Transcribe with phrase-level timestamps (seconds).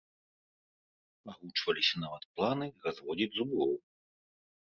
[1.33, 3.77] Агучваліся нават планы разводзіць зуброў.